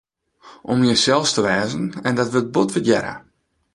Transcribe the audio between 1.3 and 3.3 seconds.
te wêzen, en dat wurdt bot wurdearre.